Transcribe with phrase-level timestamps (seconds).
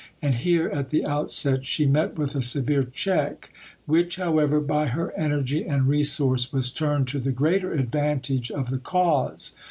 [0.19, 3.51] And here at the outset she met with a severe check
[3.85, 8.79] which, however, by her energy and resource was turned to the greater advantage of the
[8.79, 9.55] cause.